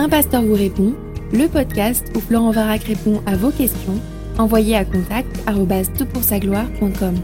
[0.00, 0.94] Un pasteur vous répond,
[1.32, 4.00] le podcast où Florent Varac répond à vos questions,
[4.38, 5.28] envoyez à contact
[6.38, 7.16] gloire.com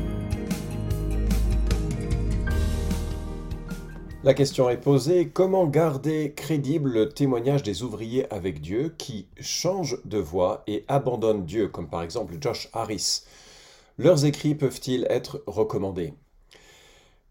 [4.24, 10.01] La question est posée, comment garder crédible le témoignage des ouvriers avec Dieu qui changent
[10.04, 13.22] de voie et abandonnent Dieu, comme par exemple Josh Harris?
[13.99, 16.12] Leurs écrits peuvent-ils être recommandés?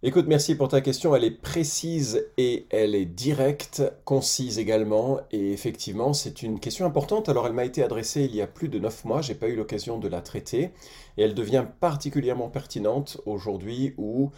[0.06, 1.16] Écoute, merci pour ta question.
[1.16, 5.22] Elle est précise et elle est directe, concise également.
[5.32, 7.30] Et effectivement, c'est une question importante.
[7.30, 9.22] Alors, elle m'a été adressée il y a plus de neuf mois.
[9.22, 10.72] J'ai pas eu l'occasion de la traiter.
[11.16, 14.30] Et elle devient particulièrement pertinente aujourd'hui où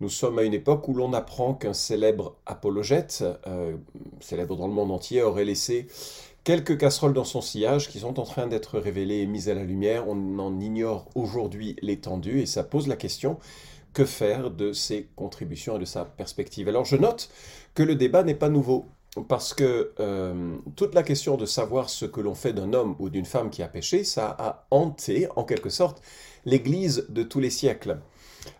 [0.00, 3.74] nous sommes à une époque où l'on apprend qu'un célèbre apologète, euh,
[4.20, 5.88] célèbre dans le monde entier, aurait laissé
[6.44, 9.64] quelques casseroles dans son sillage qui sont en train d'être révélées et mises à la
[9.64, 10.04] lumière.
[10.06, 13.38] On en ignore aujourd'hui l'étendue et ça pose la question
[13.92, 16.68] que faire de ses contributions et de sa perspective.
[16.68, 17.30] Alors je note
[17.74, 18.86] que le débat n'est pas nouveau
[19.28, 23.10] parce que euh, toute la question de savoir ce que l'on fait d'un homme ou
[23.10, 26.00] d'une femme qui a péché, ça a hanté en quelque sorte
[26.44, 27.98] l'Église de tous les siècles.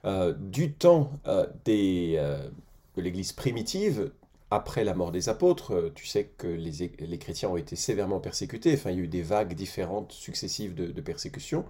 [0.05, 4.13] Euh, du temps euh, de l'Église primitive,
[4.51, 8.91] après la mort des apôtres, tu sais que les, chrétiens ont été sévèrement persécutés, enfin
[8.91, 11.65] il y a eu des vagues différentes successives de, de persécution.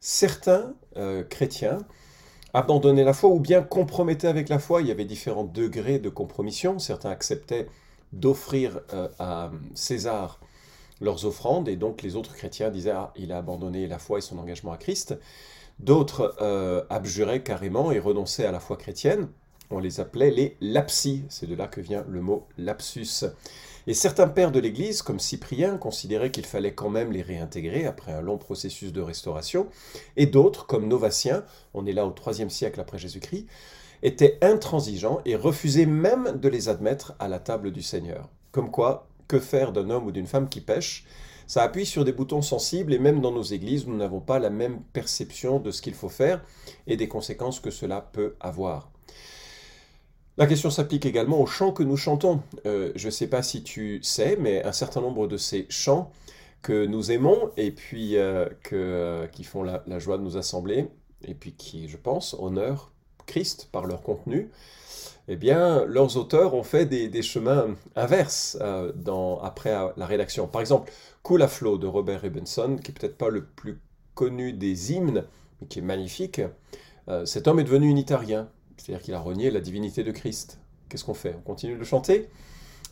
[0.00, 0.74] Certains
[1.28, 1.80] chrétiens
[2.54, 6.08] abandonnaient la foi ou bien compromettaient avec la foi, il y avait différents degrés de
[6.08, 7.68] compromission, certains acceptaient
[8.12, 8.80] d'offrir
[9.18, 10.40] à César
[11.00, 14.20] leurs offrandes, et donc les autres chrétiens disaient, ah, il a abandonné la foi et
[14.20, 15.18] son engagement à Christ.
[15.78, 19.28] D'autres euh, abjuraient carrément et renonçaient à la foi chrétienne.
[19.70, 23.26] On les appelait les lapsis, c'est de là que vient le mot lapsus.
[23.88, 28.12] Et certains pères de l'Église, comme Cyprien, considéraient qu'il fallait quand même les réintégrer après
[28.12, 29.66] un long processus de restauration,
[30.18, 33.46] et d'autres, comme Novatien, on est là au IIIe siècle après Jésus-Christ,
[34.02, 38.28] étaient intransigeants et refusaient même de les admettre à la table du Seigneur.
[38.52, 41.06] Comme quoi, que faire d'un homme ou d'une femme qui pêche?
[41.46, 44.50] Ça appuie sur des boutons sensibles et même dans nos églises, nous n'avons pas la
[44.50, 46.44] même perception de ce qu'il faut faire
[46.86, 48.90] et des conséquences que cela peut avoir.
[50.38, 52.40] La question s'applique également aux chants que nous chantons.
[52.64, 56.12] Euh, je ne sais pas si tu sais, mais un certain nombre de ces chants
[56.62, 60.86] que nous aimons et puis euh, euh, qui font la, joie de nous assembler
[61.24, 62.92] et puis qui, je pense, honorent
[63.26, 64.48] Christ par leur contenu,
[65.26, 68.56] eh bien, leurs auteurs ont fait des, chemins inverses
[69.42, 70.46] après la rédaction.
[70.46, 70.92] Par exemple,
[71.24, 73.80] Cool à Flow de Robert Robinson, qui est peut-être pas le plus
[74.14, 75.24] connu des hymnes,
[75.60, 76.40] mais qui est magnifique.
[77.24, 78.48] Cet homme est devenu unitarien,
[78.88, 80.58] c'est-à-dire qu'il a renié la divinité de Christ.
[80.88, 81.34] Qu'est-ce qu'on fait?
[81.38, 82.30] On continue de chanter?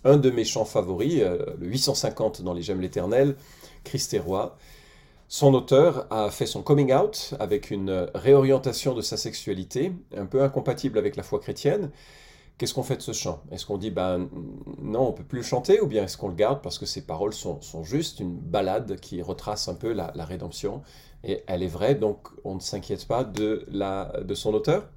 [0.05, 3.35] Un de mes chants favoris, le 850 dans les Gemmes l'Éternel,
[3.83, 4.59] Christ est roi.
[5.29, 10.43] Son auteur a fait son coming out avec une réorientation de sa sexualité, un peu
[10.43, 11.91] incompatible avec la foi chrétienne,
[12.59, 13.43] Qu'est-ce qu'on fait de ce chant?
[13.51, 14.31] Est-ce qu'on dit, ben
[14.81, 17.03] non, on peut plus le chanter, ou bien est-ce qu'on le garde parce que ses
[17.03, 20.81] paroles sont, juste une balade qui retrace un peu la, rédemption,
[21.23, 23.67] et elle est vraie, donc on ne s'inquiète pas de
[24.35, 24.89] son auteur?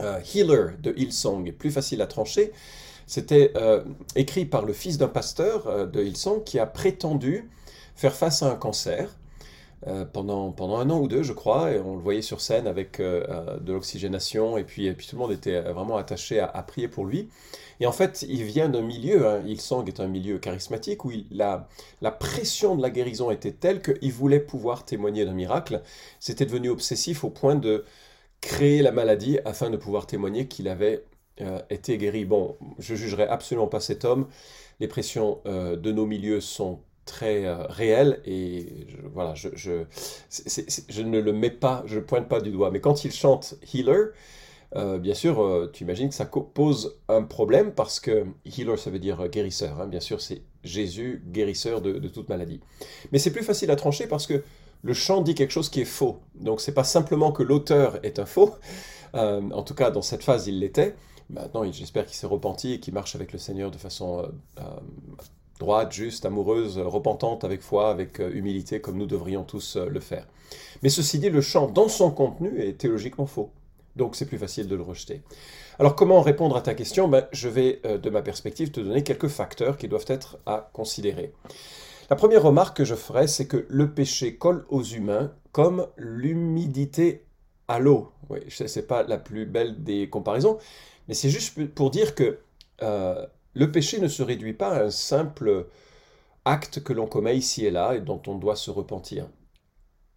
[0.00, 2.52] Euh, Healer de Hillsong plus facile à trancher.
[3.06, 3.84] C'était euh,
[4.16, 7.48] écrit par le fils d'un pasteur euh, de Hillsong qui a prétendu
[7.94, 9.10] faire face à un cancer
[10.12, 12.98] pendant, pendant un an ou deux, je crois, et on le voyait sur scène avec
[12.98, 17.04] de l'oxygénation, et puis, et puis tout le monde était vraiment attaché à, prier pour
[17.04, 17.28] lui.
[17.78, 21.12] Et en fait, il vient d'un milieu, hein, il sang est un milieu charismatique, où
[21.30, 21.68] la,
[22.00, 25.82] la pression de la guérison était telle qu'il voulait pouvoir témoigner d'un miracle.
[26.18, 27.84] C'était devenu obsessif au point de
[28.40, 31.04] créer la maladie afin de pouvoir témoigner qu'il avait
[31.68, 32.24] été guéri.
[32.24, 34.26] Bon, je jugerai absolument pas cet homme.
[34.80, 41.32] Les pressions de nos milieux sont très euh, réel et je, voilà, je, ne le
[41.32, 42.70] mets pas, je ne pointe pas du doigt.
[42.70, 44.08] Mais quand il chante Healer,
[44.74, 48.90] euh, bien sûr, euh, tu imagines que ça pose un problème parce que healer, ça
[48.90, 49.80] veut dire guérisseur.
[49.80, 49.86] Hein.
[49.86, 52.60] Bien sûr, c'est Jésus, guérisseur de, toute maladie.
[53.12, 54.42] Mais c'est plus facile à trancher parce que
[54.82, 56.18] le chant dit quelque chose qui est faux.
[56.34, 58.54] Donc, c'est pas simplement que l'auteur est un faux.
[59.14, 60.94] en tout cas, dans cette phase, il l'était.
[61.30, 64.30] Maintenant, j'espère qu'il s'est repenti et qu'il marche avec le Seigneur de façon
[65.58, 70.00] droite, juste, amoureuse, repentante avec foi, avec euh, humilité, comme nous devrions tous euh, le
[70.00, 70.26] faire.
[70.82, 73.50] Mais ceci dit, le chant dans son contenu est théologiquement faux.
[73.96, 75.22] Donc c'est plus facile de le rejeter.
[75.78, 77.08] Alors comment répondre à ta question?
[77.08, 80.68] Ben, Je vais, euh, de ma perspective, te donner quelques facteurs qui doivent être à
[80.72, 81.32] considérer.
[82.08, 87.24] La première remarque que je ferai, c'est que le péché colle aux humains comme l'humidité
[87.66, 88.12] à l'eau.
[88.28, 90.58] Oui, ce n'est pas la plus belle des comparaisons,
[91.08, 92.38] mais c'est juste pour dire que
[92.80, 95.66] le péché ne se réduit pas à un simple
[96.44, 99.28] acte que l'on commet ici et là et dont on doit se repentir.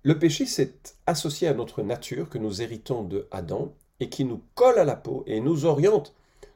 [0.03, 4.43] Le péché, c'est associé à notre nature que nous héritons de Adam et qui nous
[4.53, 6.13] colle à la peau et nous oriente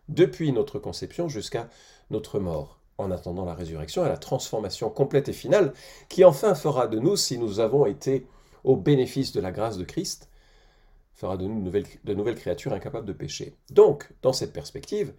[0.10, 1.70] depuis notre conception jusqu'à
[2.12, 2.80] notre mort.
[2.98, 5.74] En attendant la résurrection et la transformation complète et finale,
[6.10, 8.28] qui enfin fera de nous, si nous avons été
[8.64, 10.30] au bénéfice de la grâce de Christ,
[11.14, 11.70] fera de nous
[12.04, 13.56] de nouvelles, créatures incapables de pécher.
[13.72, 15.14] Donc, dans cette perspective,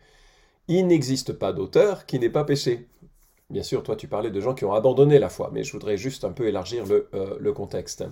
[0.69, 2.89] il n'existe pas d'auteur qui n'ait pas péché.
[3.51, 5.97] Bien sûr, toi tu parlais de gens qui ont abandonné la foi, mais je voudrais
[5.97, 8.05] juste un peu élargir le, euh, le contexte.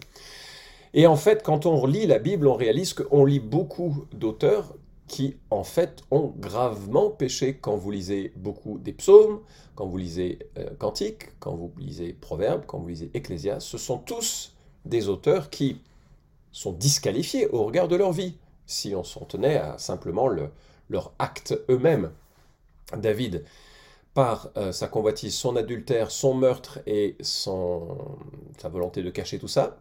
[0.94, 4.74] Et en fait, quand on lit la Bible, on réalise qu'on lit beaucoup d'auteurs
[5.12, 7.58] qui, en fait, ont gravement péché.
[7.58, 9.40] Quand vous lisez beaucoup des psaumes,
[9.74, 13.98] quand vous lisez euh, Cantiques, quand vous lisez Proverbes, quand vous lisez Ecclésias, ce sont
[13.98, 14.54] tous
[14.86, 15.82] des auteurs qui
[16.50, 20.48] sont disqualifiés au regard de leur vie, si on s'en tenait à simplement le,
[20.88, 22.10] leur acte eux-mêmes.
[22.96, 23.44] David,
[24.14, 28.16] par euh, sa convoitise, son adultère, son meurtre et son,
[28.56, 29.76] sa volonté de cacher tout ça,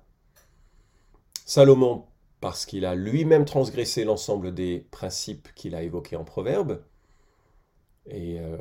[1.46, 2.04] Salomon,
[2.42, 6.82] parce qu'il a lui-même transgressé l'ensemble des principes qu'il a évoqués en Proverbe,
[8.08, 8.58] et euh,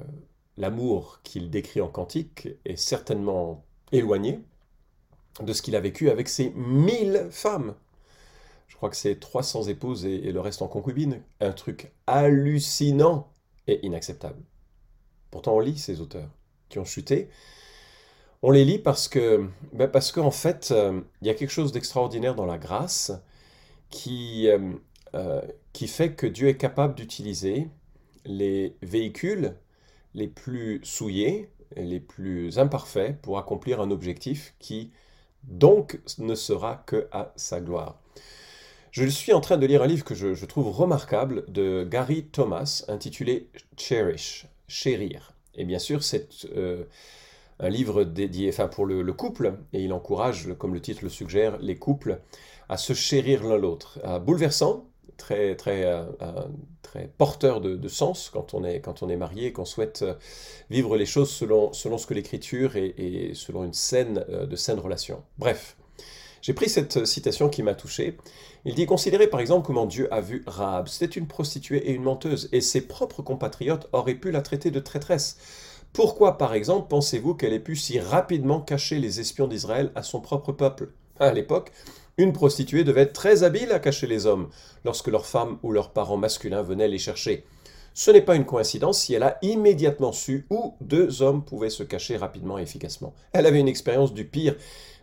[0.58, 4.40] l'amour qu'il décrit en Cantique est certainement éloigné
[5.40, 7.74] de ce qu'il a vécu avec ses mille femmes.
[8.68, 11.22] Je crois que c'est 300 épouses et, et le reste en concubine.
[11.40, 13.32] Un truc hallucinant
[13.66, 14.42] et inacceptable.
[15.30, 16.28] Pourtant, on lit ces auteurs
[16.68, 17.30] qui ont chuté,
[18.42, 21.72] on les lit parce que, ben parce qu'en fait, euh, il y a quelque chose
[21.72, 23.12] d'extraordinaire dans la grâce
[23.90, 24.72] qui, euh,
[25.14, 25.42] euh,
[25.72, 27.68] qui fait que Dieu est capable d'utiliser
[28.24, 29.54] les véhicules
[30.14, 34.90] les plus souillés, et les plus imparfaits pour accomplir un objectif qui
[35.44, 38.00] donc ne sera que à sa gloire.
[38.90, 42.24] Je suis en train de lire un livre que je, je trouve remarquable de Gary
[42.24, 45.32] Thomas intitulé Cherish, Chérir.
[45.54, 46.28] Et bien sûr, c'est
[47.60, 51.58] un livre dédié enfin, pour le, couple, et il encourage, comme le titre le suggère,
[51.58, 52.20] les couples
[52.70, 53.98] à se chérir l'un l'autre.
[54.24, 54.86] bouleversant,
[55.20, 56.32] très, très, euh, euh,
[56.82, 60.14] très porteur de, sens quand on est, quand on est marié, qu'on souhaite euh,
[60.70, 65.22] vivre les choses selon, selon ce que l'Écriture et, selon une scène de saine relation.
[65.38, 65.76] Bref,
[66.42, 68.16] j'ai pris cette citation qui m'a touché.
[68.64, 70.88] Il dit Considérez par exemple comment Dieu a vu Rahab.
[70.88, 74.80] C'était une prostituée et une menteuse, et ses propres compatriotes auraient pu la traiter de
[74.80, 75.36] traîtresse.
[75.92, 80.20] Pourquoi, par exemple, pensez-vous qu'elle ait pu si rapidement cacher les espions d'Israël à son
[80.20, 80.92] propre peuple?
[81.18, 81.72] À l'époque,
[82.16, 84.48] une prostituée devait être très habile à cacher les hommes
[84.84, 87.44] lorsque leurs femmes ou leurs parents masculins venaient les chercher.
[87.94, 91.82] Ce n'est pas une coïncidence si elle a immédiatement su où deux hommes pouvaient se
[91.82, 93.14] cacher rapidement et efficacement.
[93.32, 94.56] Elle avait une expérience du pire,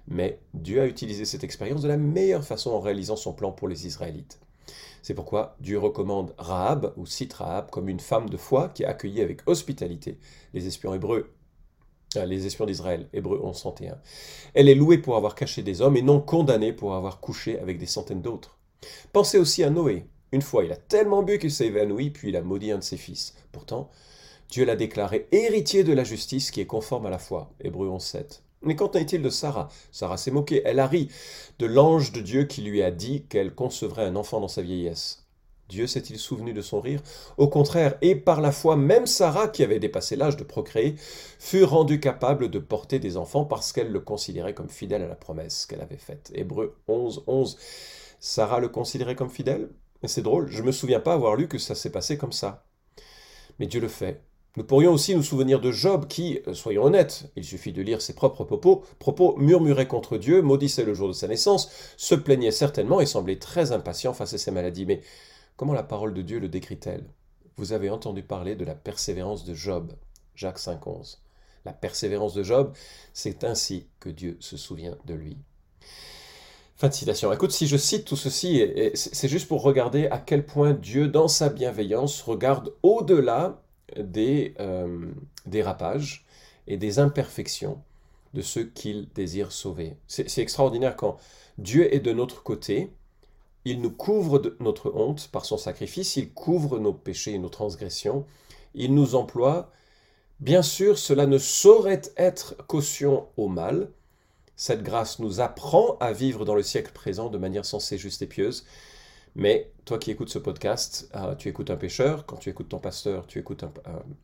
[0.07, 3.67] mais Dieu a utilisé cette expérience de la meilleure façon en réalisant son plan pour
[3.67, 4.39] les Israélites.
[5.01, 8.89] C'est pourquoi Dieu recommande Rahab, ou cite Rahab, comme une femme de foi qui a
[8.89, 10.17] accueilli avec hospitalité
[10.53, 11.31] les espions hébreux,
[12.15, 13.95] les espions d'Israël, Hébreux 11.101.
[14.53, 17.77] Elle est louée pour avoir caché des hommes et non condamnée pour avoir couché avec
[17.77, 18.57] des centaines d'autres.
[19.13, 20.05] Pensez aussi à Noé.
[20.31, 22.83] Une fois, il a tellement bu qu'il s'est évanoui, puis il a maudit un de
[22.83, 23.33] ses fils.
[23.51, 23.89] Pourtant,
[24.49, 27.51] Dieu l'a déclaré héritier de la justice qui est conforme à la foi.
[27.61, 28.41] Hébreux 11.7.
[28.63, 29.69] Mais qu'en est-il de Sarah?
[29.91, 31.09] Sarah s'est moquée, elle a ri
[31.59, 35.26] de l'ange de Dieu qui lui a dit qu'elle concevrait un enfant dans sa vieillesse.
[35.69, 37.01] Dieu s'est-il souvenu de son rire?
[37.37, 40.95] Au contraire, et par la foi, même Sarah, qui avait dépassé l'âge de procréer,
[41.39, 45.15] fut rendue capable de porter des enfants parce qu'elle le considérait comme fidèle à la
[45.15, 46.31] promesse qu'elle avait faite.
[46.33, 47.57] Hébreu 11, 11.
[48.19, 49.69] Sarah le considérait comme fidèle?
[50.03, 52.65] C'est drôle, je ne me souviens pas avoir lu que ça s'est passé comme ça.
[53.59, 54.21] Mais Dieu le fait,
[54.57, 58.01] nous pourrions aussi nous souvenir de Job qui, euh, soyons honnêtes, il suffit de lire
[58.01, 62.49] ses propres propos, propos murmurait contre Dieu, maudissait le jour de sa naissance, se plaignait
[62.49, 64.87] certainement et semblait très impatient face à ses maladies.
[64.87, 65.01] Mais
[65.57, 67.03] comment la parole de Dieu le décrit-elle?
[67.57, 69.91] Vous avez entendu parler de la persévérance de Job,
[70.35, 71.17] Jacques 5.11.
[71.65, 72.73] La persévérance de Job,
[73.13, 75.37] c'est ainsi que Dieu se souvient de lui.
[76.77, 77.33] Fin de citation.
[77.33, 81.27] Écoute, si je cite tout ceci, c'est juste pour regarder à quel point Dieu, dans
[81.27, 83.63] sa bienveillance, regarde au-delà
[83.97, 85.11] des euh,
[85.47, 86.25] dérapages
[86.67, 87.81] et des imperfections
[88.35, 89.97] de ceux qu'il désire sauver.
[90.07, 91.17] C'est extraordinaire quand
[91.57, 92.91] Dieu est de notre côté,
[93.69, 97.49] il nous couvre de notre honte par son sacrifice, il couvre nos péchés et nos
[97.49, 98.25] transgressions,
[98.73, 99.71] il nous emploie.
[100.39, 103.89] Bien sûr, cela ne saurait être caution au mal.
[104.55, 108.27] Cette grâce nous apprend à vivre dans le siècle présent de manière sensée, juste et
[108.27, 108.65] pieuse.
[109.35, 112.25] Mais toi qui écoutes ce podcast, euh, tu écoutes un pêcheur.
[112.25, 113.71] Quand tu écoutes ton pasteur, tu écoutes un,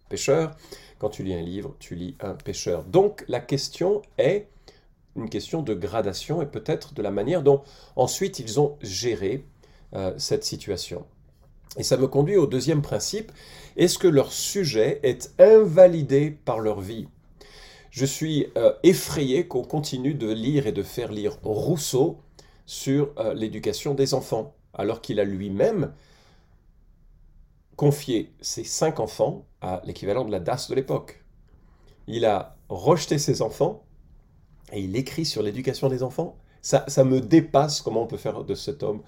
[0.09, 0.55] pêcheur.
[0.97, 2.83] Quand tu lis un livre, tu lis un pêcheur.
[2.83, 4.47] Donc la question est
[5.15, 7.61] une question de gradation et peut-être de la manière dont
[7.95, 9.45] ensuite ils ont géré
[9.93, 11.05] euh, cette situation.
[11.77, 13.31] Et ça me conduit au deuxième principe.
[13.77, 17.07] Est-ce que leur sujet est invalidé par leur vie?
[17.89, 22.19] Je suis euh, effrayé qu'on continue de lire et de faire lire Rousseau
[22.65, 25.93] sur l'éducation des enfants alors qu'il a lui-même
[27.75, 31.23] confié ses cinq enfants à l'équivalent de la DAS de l'époque.
[32.07, 33.83] il a rejeté ses enfants
[34.73, 36.37] et il écrit sur l'éducation des enfants.
[36.61, 39.01] Ça, me dépasse comment on peut faire de cet homme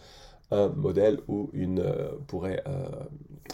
[0.51, 2.87] un modèle ou une, euh, pourrait euh,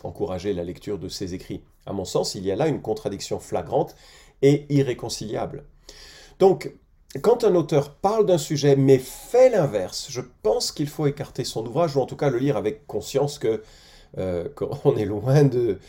[0.03, 1.63] encourager la lecture de ses écrits.
[1.85, 3.95] À mon sens, il y a là une contradiction flagrante
[4.41, 5.63] et irréconciliable.
[6.39, 6.73] Donc,
[7.21, 11.65] quand un auteur parle d'un sujet mais fait l'inverse, je pense qu'il faut écarter son
[11.65, 13.61] ouvrage ou en tout cas le lire avec conscience que
[14.17, 15.79] euh, qu'on est loin de...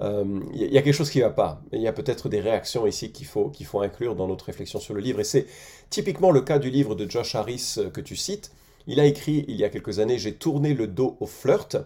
[0.00, 1.62] Il euh, y a quelque chose qui ne va pas.
[1.72, 5.00] Il y a peut-être des réactions ici qu'il faut, inclure dans notre réflexion sur le
[5.00, 5.20] livre.
[5.20, 5.46] Et c'est
[5.90, 8.52] typiquement le cas du livre de Josh Harris euh, que tu cites.
[8.86, 11.76] Il a écrit il y a quelques années J'ai tourné le dos au flirt,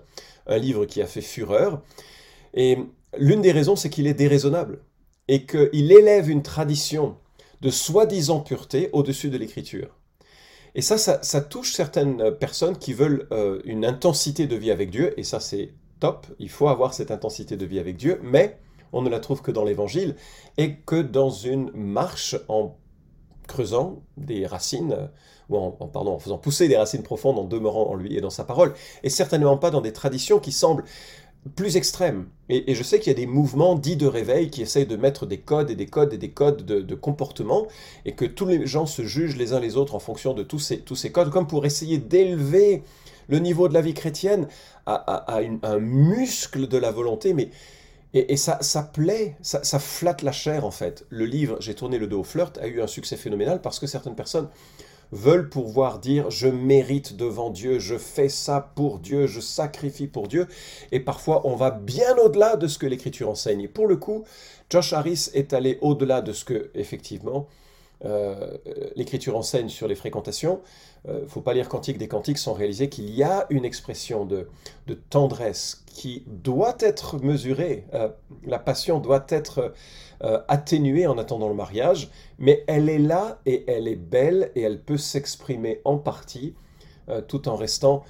[0.46, 1.80] un livre qui a fait fureur.
[2.52, 2.78] Et
[3.16, 4.80] l'une des raisons, c'est qu'il est déraisonnable
[5.28, 7.16] et qu'il élève une tradition
[7.62, 9.96] de soi-disant pureté au-dessus de l'écriture.
[10.74, 15.18] Et ça, ça, touche certaines personnes qui veulent euh, une intensité de vie avec Dieu,
[15.18, 15.72] et ça c'est
[16.38, 18.58] il faut avoir cette intensité de vie avec Dieu, mais
[18.92, 20.16] on ne la trouve que dans l'Évangile,
[20.58, 22.76] et que dans une marche en
[23.46, 25.10] creusant des racines,
[25.48, 28.74] ou en faisant pousser des racines profondes, en demeurant en lui et dans sa parole,
[29.02, 30.84] et certainement pas dans des traditions qui semblent
[31.56, 32.26] plus extrême.
[32.48, 35.26] Et, je sais qu'il y a des mouvements dits de réveil qui essayent de mettre
[35.26, 37.66] des codes et des codes et des codes de, comportement,
[38.04, 40.58] et que tous les gens se jugent les uns les autres en fonction de tous
[40.58, 42.82] ces, tous ces codes, comme pour essayer d'élever
[43.28, 44.48] le niveau de la vie chrétienne
[44.86, 47.50] à, un muscle de la volonté, mais
[48.14, 48.58] et, ça,
[48.92, 51.06] plaît, ça, flatte la chair en fait.
[51.08, 53.86] Le livre J'ai tourné le dos au flirt a eu un succès phénoménal parce que
[53.86, 54.48] certaines personnes
[55.12, 60.26] veulent pouvoir dire je mérite devant Dieu, je fais ça pour Dieu, je sacrifie pour
[60.26, 60.48] Dieu.
[60.90, 63.68] Et parfois, on va bien au-delà de ce que l'Écriture enseigne.
[63.68, 64.24] pour le coup,
[64.70, 67.46] Josh Harris est allé au-delà de ce que, effectivement,
[68.04, 68.56] euh,
[68.96, 70.60] l'Écriture enseigne sur les fréquentations.
[71.04, 73.64] Il euh, ne faut pas lire Cantique des Cantiques sans réaliser qu'il y a une
[73.64, 74.48] expression de,
[75.08, 77.86] tendresse qui doit être mesurée.
[77.94, 78.08] Euh,
[78.44, 79.72] la passion doit être
[80.46, 84.80] atténuée en attendant le mariage, mais elle est là et elle est belle et elle
[84.80, 86.54] peut s'exprimer en partie
[87.26, 88.04] tout en restant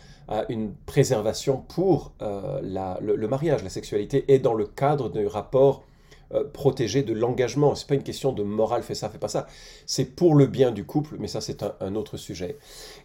[0.51, 3.63] une préservation pour le, le, mariage.
[3.65, 5.85] La sexualité est dans le cadre du rapport
[6.35, 7.75] euh, protéger de l'engagement.
[7.75, 9.47] C'est pas une question de morale, fais ça, fais pas ça.
[9.87, 12.57] C'est pour le bien du couple, mais ça c'est un, autre sujet.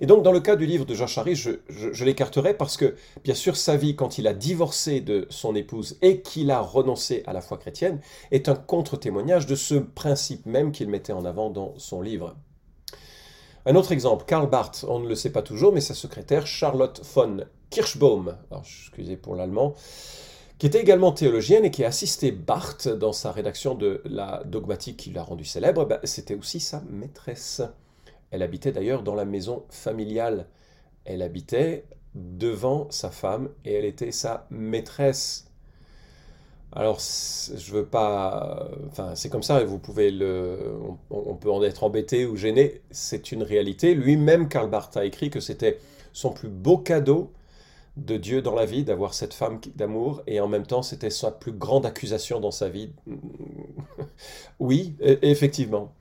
[0.01, 2.95] Et donc dans le cas du livre de George Harris, je, je, l'écarterai parce que
[3.23, 7.23] bien sûr sa vie quand il a divorcé de son épouse et qu'il a renoncé
[7.27, 7.99] à la foi chrétienne
[8.31, 12.35] est un contre-témoignage de ce principe même qu'il mettait en avant dans son livre.
[13.65, 17.01] Un autre exemple, Karl Barth, on ne le sait pas toujours, mais sa secrétaire Charlotte
[17.13, 19.75] von Kirschbaum, alors, excusez pour l'allemand,
[20.57, 24.97] qui était également théologienne et qui a assisté Barthes dans sa rédaction de la dogmatique
[24.97, 27.61] qui l'a rendu célèbre, ben, c'était aussi sa maîtresse.
[28.31, 30.47] Elle habitait d'ailleurs dans la maison familiale.
[31.05, 31.85] Elle habitait
[32.15, 35.45] devant sa femme et elle était sa maîtresse.
[36.73, 38.67] Alors, je veux pas.
[38.89, 40.57] Enfin, c'est comme ça, vous pouvez le.
[41.09, 42.81] On, peut en être embêté ou gêné.
[42.91, 43.93] C'est une réalité.
[43.93, 45.79] Lui-même, Karl Barth a écrit que c'était
[46.11, 47.31] son plus beau cadeau
[47.97, 51.31] de Dieu dans la vie, d'avoir cette femme d'amour, et en même temps, c'était sa
[51.31, 52.91] plus grande accusation dans sa vie.
[54.59, 55.93] oui, e, effectivement.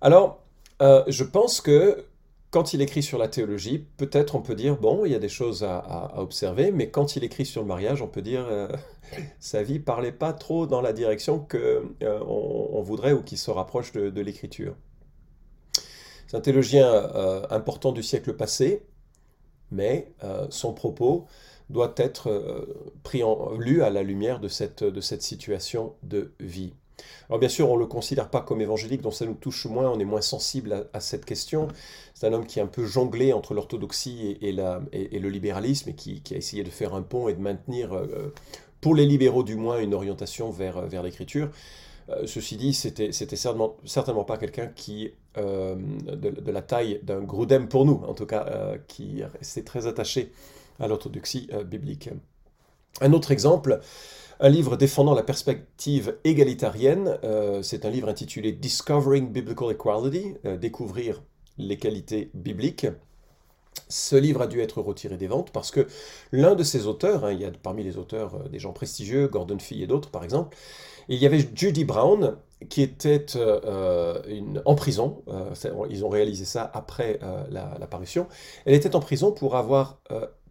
[0.00, 0.40] Alors,
[0.82, 2.04] euh, je pense que
[2.50, 5.28] quand il écrit sur la théologie, peut-être on peut dire, bon, il y a des
[5.28, 8.68] choses à, observer, mais quand il écrit sur le mariage, on peut dire, euh,
[9.40, 13.50] sa vie parlait pas trop dans la direction qu'on euh, on voudrait ou qui se
[13.50, 14.74] rapproche de, l'écriture.
[16.28, 16.90] C'est un théologien
[17.50, 18.82] important du siècle passé,
[19.70, 21.26] mais euh, son propos
[21.70, 26.72] doit être euh, pris en, lu à la lumière de cette, situation de vie.
[27.28, 29.90] Alors bien sûr, on ne le considère pas comme évangélique, donc ça nous touche moins,
[29.90, 31.68] on est moins sensible à, cette question.
[32.14, 36.22] C'est un homme qui est un peu jonglé entre l'orthodoxie et, le libéralisme, et qui,
[36.32, 38.32] a essayé de faire un pont et de maintenir, euh,
[38.80, 41.50] pour les libéraux du moins, une orientation vers l'écriture.
[42.10, 47.68] Euh, ceci dit, c'était certainement, certainement pas quelqu'un qui, euh, de, la taille d'un Grudem
[47.68, 50.32] pour nous, en tout cas, euh, qui restait très attaché
[50.78, 52.10] à l'orthodoxie biblique.
[53.00, 53.80] Un autre exemple,
[54.40, 57.18] un livre défendant la perspective égalitarienne,
[57.62, 61.22] c'est un livre intitulé Discovering Biblical Equality, découvrir
[61.56, 62.86] les qualités bibliques.
[63.88, 65.86] Ce livre a dû être retiré des ventes parce que
[66.32, 69.58] l'un de ses auteurs, hein, il y a parmi les auteurs des gens prestigieux, Gordon
[69.58, 70.56] Fee et d'autres par exemple,
[71.08, 72.36] il y avait Judy Brown
[72.68, 74.20] qui était euh,
[74.64, 75.22] en prison.
[75.28, 75.54] Euh,
[75.90, 77.44] ils ont réalisé ça après euh,
[77.78, 78.26] l'apparition.
[78.64, 80.00] Elle était en prison pour avoir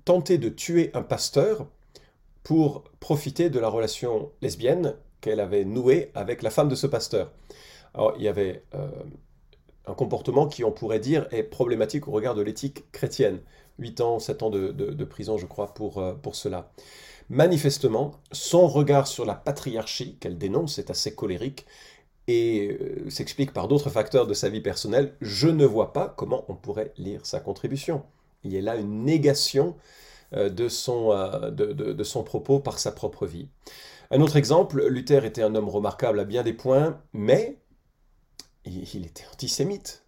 [0.05, 1.67] tenté de tuer un pasteur
[2.43, 7.31] pour profiter de la relation lesbienne qu'elle avait nouée avec la femme de ce pasteur.
[7.95, 8.63] Alors, il y avait
[9.87, 13.39] un comportement qui, on pourrait dire, est problématique au regard de l'éthique chrétienne.
[13.79, 16.71] 8 ans, 7 ans de, prison, je crois, pour, pour cela.
[17.29, 21.65] Manifestement, son regard sur la patriarchie qu'elle dénonce est assez colérique
[22.27, 26.45] et euh, s'explique par d'autres facteurs de sa vie personnelle, je ne vois pas comment
[26.47, 28.03] on pourrait lire sa contribution.
[28.43, 29.75] Il y a là une négation
[30.33, 33.47] euh, son, euh, de, son propos par sa propre vie.
[34.11, 37.57] Un autre exemple, Luther était un homme remarquable à bien des points, mais
[38.65, 40.03] il, était antisémite.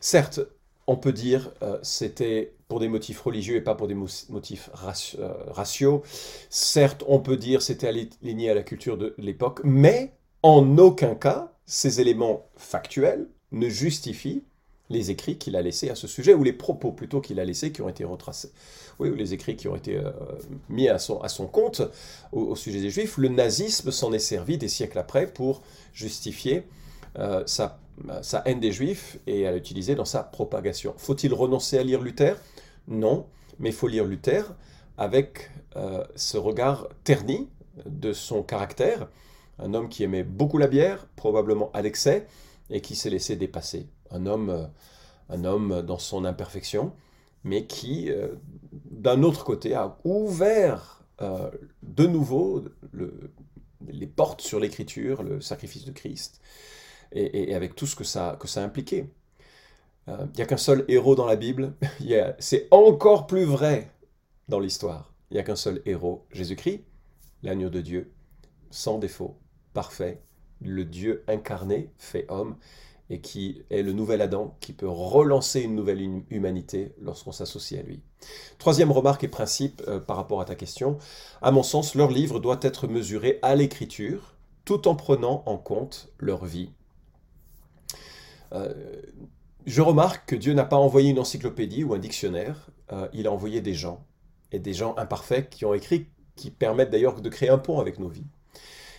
[0.00, 0.40] Certes,
[0.86, 6.02] on peut dire euh, c'était pour des motifs religieux et pas pour des motifs raciaux.
[6.48, 11.52] Certes, on peut dire c'était aligné à la culture de l'époque, mais en aucun cas
[11.66, 14.42] ces éléments factuels ne justifient
[14.90, 17.70] les écrits qu'il a laissés à ce sujet, ou les propos plutôt qu'il a laissés
[17.72, 18.50] qui ont été retracés,
[18.98, 20.10] oui, ou les écrits qui ont été euh,
[20.68, 21.82] mis à son, à son compte
[22.32, 23.16] au, sujet des Juifs.
[23.16, 25.62] Le nazisme s'en est servi des siècles après pour
[25.94, 26.64] justifier
[27.18, 27.78] euh, sa,
[28.22, 30.94] sa, haine des Juifs et à l'utiliser dans sa propagation.
[30.96, 32.36] Faut-il renoncer à lire Luther?
[32.88, 33.26] Non,
[33.58, 34.44] mais il faut lire Luther
[34.96, 37.48] avec euh, ce regard terni
[37.86, 39.08] de son caractère,
[39.58, 42.26] un homme qui aimait beaucoup la bière, probablement à l'excès,
[42.70, 43.88] et qui s'est laissé dépasser.
[44.10, 44.64] Un homme, euh,
[45.28, 46.92] un homme dans son imperfection,
[47.44, 48.28] mais qui, euh,
[48.90, 51.50] d'un autre côté, a ouvert euh,
[51.82, 52.64] de nouveau
[53.88, 56.40] les portes sur l'écriture, le sacrifice de Christ,
[57.12, 59.08] et, avec tout ce que ça, impliquait.
[60.08, 61.74] Il n'y a qu'un seul héros dans la Bible,
[62.38, 63.90] c'est encore plus vrai
[64.48, 65.12] dans l'histoire.
[65.30, 66.82] Il n'y a qu'un seul héros, Jésus-Christ,
[67.42, 68.12] l'agneau de Dieu,
[68.70, 69.36] sans défaut,
[69.72, 70.20] parfait,
[70.60, 72.56] le Dieu incarné, fait homme,
[73.10, 77.82] et qui est le nouvel Adam, qui peut relancer une nouvelle humanité lorsqu'on s'associe à
[77.82, 78.00] lui.
[78.58, 80.98] Troisième remarque et principe euh, par rapport à ta question,
[81.42, 86.12] à mon sens, leur livre doit être mesuré à l'écriture, tout en prenant en compte
[86.18, 86.70] leur vie.
[88.52, 89.02] Euh,
[89.66, 93.32] je remarque que Dieu n'a pas envoyé une encyclopédie ou un dictionnaire, euh, il a
[93.32, 94.04] envoyé des gens,
[94.52, 97.98] et des gens imparfaits qui ont écrit, qui permettent d'ailleurs de créer un pont avec
[97.98, 98.26] nos vies.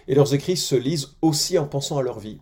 [0.07, 2.39] Et leurs écrits se lisent aussi en pensant à leur vie.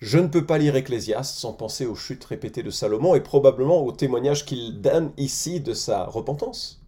[0.00, 3.84] Je ne peux pas lire Ecclésiaste sans penser aux chutes répétées de Salomon et probablement
[3.84, 6.82] au témoignage qu'il donne ici de sa repentance.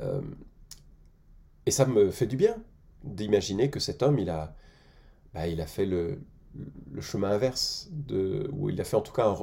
[0.00, 0.20] Euh,
[1.66, 2.56] et ça me fait du bien
[3.02, 4.54] d'imaginer que cet homme, il a,
[5.34, 6.20] bah, il a fait le,
[7.00, 9.34] chemin inverse, de, ou il a fait en tout cas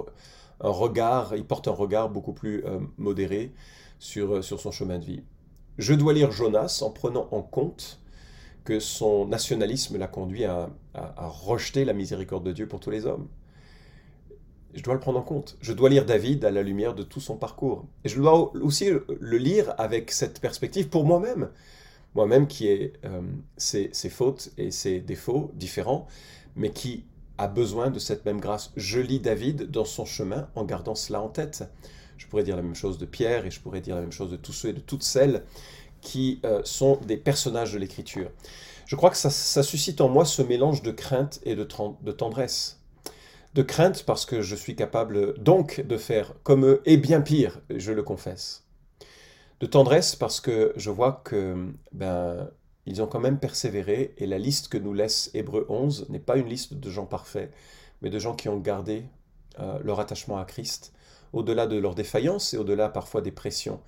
[0.61, 3.53] un, regard, il porte un regard beaucoup plus euh, modéré
[3.99, 5.23] sur, sur son chemin de vie.
[5.77, 7.99] Je dois lire Jonas en prenant en compte
[8.67, 13.29] que son nationalisme l'a conduit à, rejeter la miséricorde de Dieu pour tous les hommes.
[14.73, 15.57] Je dois le prendre en compte.
[15.61, 17.85] Je dois lire David à la lumière de tout son parcours.
[18.03, 21.49] Et je dois aussi le lire avec cette perspective pour moi-même.
[22.17, 23.21] Moi-même qui ai euh,
[23.57, 26.07] ses, fautes et ses défauts différents,
[26.55, 27.05] mais qui
[27.37, 28.71] a besoin de cette même grâce.
[28.75, 31.63] Je lis David dans son chemin en gardant cela en tête.
[32.17, 34.31] Je pourrais dire la même chose de Pierre et je pourrais dire la même chose
[34.31, 35.43] de tous ceux et de toutes celles
[36.01, 38.31] qui euh, sont des personnages de l'écriture.
[38.87, 39.29] Je crois que ça,
[39.61, 41.67] suscite en moi ce mélange de crainte et de,
[42.01, 42.81] de tendresse.
[43.53, 47.61] De crainte parce que je suis capable donc de faire comme eux et bien pire,
[47.69, 48.66] je le confesse.
[49.59, 52.49] De tendresse parce que je vois que ben
[52.87, 56.37] ils ont quand même persévéré et la liste que nous laisse Hébreu 11 n'est pas
[56.37, 57.51] une liste de gens parfaits,
[58.01, 59.03] mais de gens qui ont gardé
[59.59, 60.93] euh, leur attachement à Christ,
[61.33, 63.81] au-delà de leurs défaillances et au-delà parfois des pressions.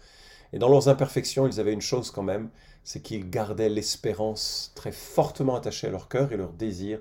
[0.52, 2.50] Et dans leurs imperfections, ils avaient une chose quand même,
[2.84, 7.00] c'est qu'ils gardaient l'espérance très fortement attachée à leur cœur et leur désir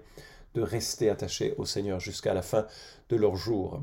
[0.54, 2.66] de rester attachés au Seigneur jusqu'à la fin
[3.09, 3.83] de leur jour.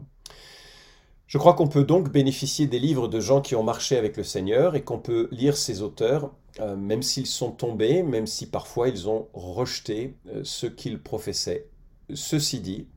[1.27, 4.23] Je crois qu'on peut donc bénéficier des livres de gens qui ont marché avec le
[4.23, 8.89] Seigneur et qu'on peut lire ces auteurs, euh, même s'ils sont tombés, même si parfois
[8.89, 11.67] ils ont rejeté euh, ce qu'ils professaient.
[12.13, 12.87] Ceci dit,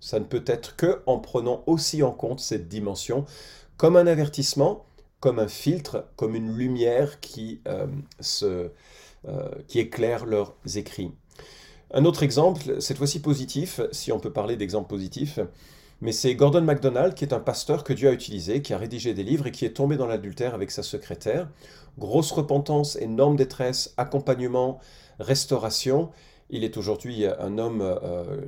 [0.00, 3.24] ça ne peut être que en prenant aussi en compte cette dimension
[3.78, 4.84] comme un avertissement
[5.20, 8.68] comme un filtre, comme une lumière qui, euh,
[9.74, 11.10] éclaire leurs écrits.
[11.92, 15.40] Un autre exemple, cette fois-ci positif, si on peut parler d'exemple positif,
[16.00, 19.14] mais c'est Gordon MacDonald, qui est un pasteur que Dieu a utilisé, qui a rédigé
[19.14, 21.48] des livres et qui est tombé dans l'adultère avec sa secrétaire.
[21.98, 24.78] Grosse repentance, énorme détresse, accompagnement,
[25.18, 26.10] restauration.
[26.50, 28.42] Il est aujourd'hui un homme euh,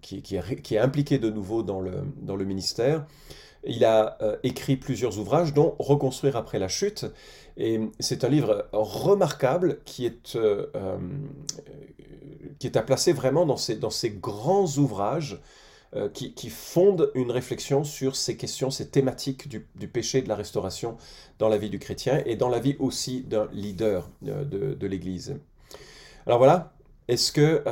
[0.00, 3.06] qui, est, impliqué de nouveau dans le, ministère.
[3.64, 7.06] Il a euh, écrit plusieurs ouvrages, dont Reconstruire après la chute.
[7.56, 10.98] Et c'est un livre remarquable qui est, euh, euh,
[12.58, 15.40] qui est à placer vraiment dans ces, dans ces grands ouvrages
[16.12, 20.96] qui, qui, fondent une réflexion sur ces questions, ces thématiques du, péché de la restauration
[21.38, 25.38] dans la vie du chrétien et dans la vie aussi d'un leader de, de l'Église.
[26.26, 26.72] Alors voilà,
[27.08, 27.62] est-ce que,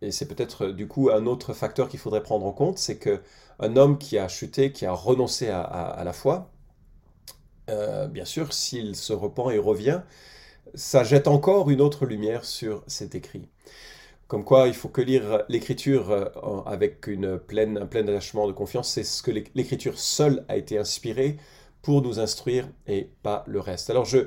[0.00, 3.20] et c'est peut-être du coup un autre facteur qu'il faudrait prendre en compte, c'est que
[3.58, 6.50] un homme qui a chuté, qui a renoncé à, la foi,
[7.70, 10.02] euh, bien sûr, s'il se repent et revient,
[10.74, 13.48] ça jette encore une autre lumière sur cet écrit.
[14.28, 16.24] Comme quoi, il faut que lire l'écriture euh,
[16.66, 18.90] avec un plein attachement de confiance.
[18.90, 21.36] C'est ce que l'écriture seule a été inspirée
[21.82, 23.88] pour nous instruire et pas le reste.
[23.90, 24.18] Alors je,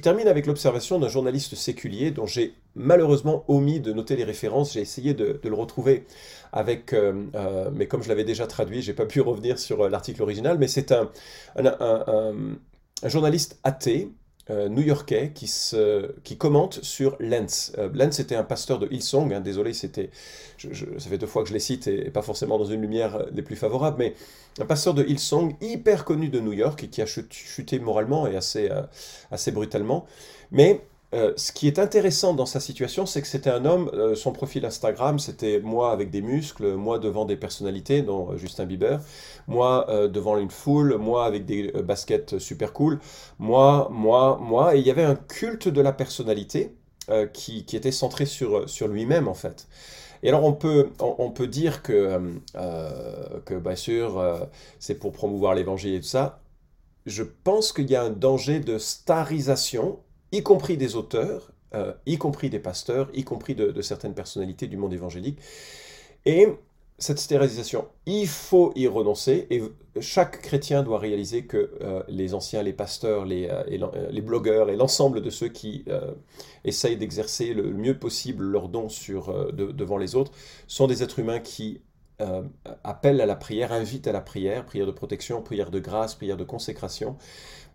[0.00, 4.74] termine avec l'observation d'un journaliste séculier dont j'ai malheureusement omis de noter les références.
[4.74, 6.06] J'ai essayé de, le retrouver
[6.52, 10.22] avec, euh, euh, mais comme je l'avais déjà traduit, j'ai pas pu revenir sur l'article
[10.22, 10.58] original.
[10.58, 11.10] Mais c'est un
[13.04, 14.12] journaliste athée
[14.50, 17.72] euh, new-yorkais qui, se, qui commente sur Lenz.
[17.76, 20.10] Euh, Lenz était un pasteur de Hillsong, hein, désolé, c'était,
[20.58, 23.42] ça fait deux fois que je les cite et, pas forcément dans une lumière des
[23.42, 24.14] plus favorables, mais
[24.58, 28.36] un pasteur de Hillsong hyper connu de New York et qui a chuté moralement et
[28.36, 28.82] assez, euh,
[29.30, 30.06] assez brutalement.
[30.50, 30.80] Mais
[31.14, 34.30] euh, ce qui est intéressant dans sa situation, c'est que c'était un homme, euh, son
[34.32, 39.00] profil Instagram, c'était moi avec des muscles, moi devant des personnalités, dont euh, Justin Bieber,
[39.46, 43.00] moi devant une foule, moi avec des baskets super cool,
[43.38, 46.74] moi, moi, moi, et il y avait un culte de la personnalité
[47.32, 49.66] qui, était centré sur, sur lui-même en fait.
[50.22, 52.20] Et alors on peut, on, peut dire que,
[53.46, 54.22] que bien sûr,
[54.78, 56.40] c'est pour promouvoir l'évangile et tout ça.
[57.06, 60.00] Je pense qu'il y a un danger de starisation
[60.32, 64.76] y compris des auteurs, euh, y compris des pasteurs, y compris de, certaines personnalités du
[64.76, 65.38] monde évangélique.
[66.24, 66.48] Et
[66.98, 69.62] cette stérilisation, il faut y renoncer, et
[70.00, 74.76] chaque chrétien doit réaliser que euh, les anciens, les pasteurs, les, euh, les blogueurs et
[74.76, 75.84] l'ensemble de ceux qui
[76.64, 80.32] essayent d'exercer le mieux possible leur don sur, devant les autres
[80.66, 81.80] sont des êtres humains qui
[82.84, 86.36] appellent à la prière, invitent à la prière, prière de protection, prière de grâce, prière
[86.36, 87.16] de consécration,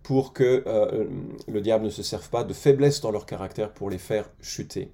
[0.04, 1.06] pour que euh,
[1.48, 4.92] le diable ne se serve pas de faiblesse dans leur caractère pour les faire chuter.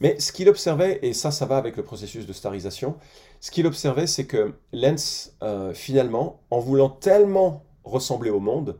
[0.00, 2.96] Mais ce qu'il observait, et ça, ça va avec le processus de starisation,
[3.40, 8.78] ce qu'il observait, c'est que Lenz, euh, finalement, en voulant tellement ressembler au monde,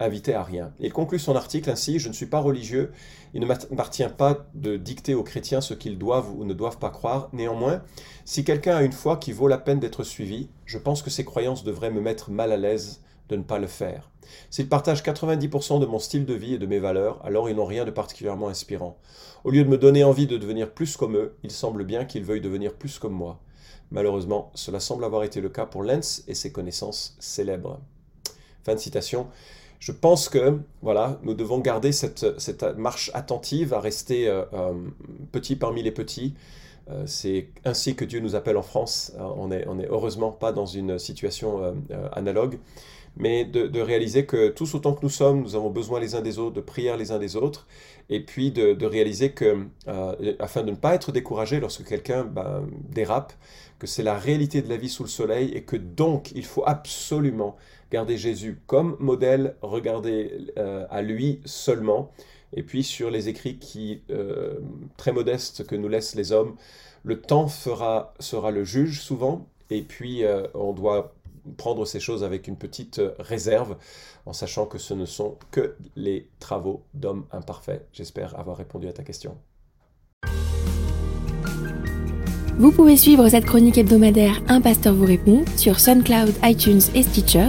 [0.00, 0.72] invitait à rien.
[0.80, 2.90] Il conclut son article ainsi, je ne suis pas religieux,
[3.34, 6.90] il ne m'appartient pas de dicter aux chrétiens ce qu'ils doivent ou ne doivent pas
[6.90, 7.28] croire.
[7.32, 7.82] Néanmoins,
[8.24, 11.24] si quelqu'un a une foi qui vaut la peine d'être suivie, je pense que ses
[11.24, 14.10] croyances devraient me mettre mal à l'aise de ne pas le faire.
[14.48, 17.64] S'ils partagent 90% de mon style de vie et de mes valeurs, alors ils n'ont
[17.64, 18.98] rien de particulièrement inspirant.
[19.44, 22.24] Au lieu de me donner envie de devenir plus comme eux, il semble bien qu'ils
[22.24, 23.40] veuillent devenir plus comme moi.
[23.90, 27.80] Malheureusement, cela semble avoir été le cas pour Lenz et ses connaissances célèbres.
[28.62, 29.28] Fin de citation.
[29.80, 34.74] Je pense que voilà, nous devons garder cette, marche attentive à rester euh, euh,
[35.32, 36.34] petit parmi les petits.
[36.90, 39.12] Euh, c'est ainsi que Dieu nous appelle en France.
[39.18, 41.74] on n'est est heureusement pas dans une situation
[42.12, 42.58] analogue
[43.16, 46.38] mais de, réaliser que tous autant que nous sommes, nous avons besoin les uns des
[46.38, 47.66] autres, de prier les uns des autres,
[48.08, 52.66] et puis de, réaliser que, euh, afin de ne pas être découragé lorsque quelqu'un ben,
[52.88, 53.32] dérape,
[53.78, 56.64] que c'est la réalité de la vie sous le soleil, et que donc il faut
[56.66, 57.56] absolument
[57.90, 62.10] garder Jésus comme modèle, regarder euh, à lui seulement,
[62.54, 64.58] et puis sur les écrits qui, euh,
[64.96, 66.56] très modestes que nous laissent les hommes,
[67.02, 70.24] le temps fera, sera le juge souvent, et puis
[70.54, 71.14] on doit
[71.56, 73.76] prendre ces choses avec une petite euh, réserve,
[74.26, 77.86] en sachant que ce ne sont que les travaux d'hommes imparfaits.
[77.92, 79.36] J'espère avoir répondu à ta question.
[82.58, 87.48] Vous pouvez suivre cette chronique hebdomadaire Un pasteur vous répond sur SoundCloud, iTunes et Stitcher.